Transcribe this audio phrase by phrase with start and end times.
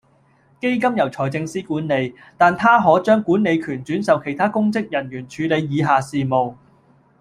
[0.59, 6.55] 基金由財政司管理，但他可將管理權轉授其他公職人員處理以下事務